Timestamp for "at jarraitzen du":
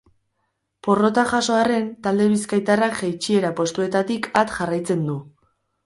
4.45-5.25